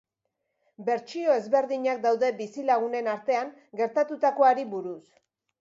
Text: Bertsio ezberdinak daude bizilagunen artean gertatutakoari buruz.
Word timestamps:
Bertsio 0.87 1.35
ezberdinak 1.41 2.01
daude 2.07 2.31
bizilagunen 2.41 3.13
artean 3.15 3.55
gertatutakoari 3.83 4.67
buruz. 4.77 5.01